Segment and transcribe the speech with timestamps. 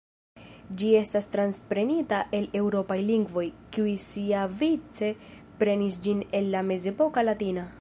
[0.81, 5.11] Ĝi estas transprenita el eŭropaj lingvoj, kiuj siavice
[5.61, 7.69] prenis ĝin el la mezepoka latina.